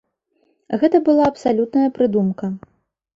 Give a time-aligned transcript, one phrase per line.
[0.83, 2.51] Гэта была абсалютная прыдумка.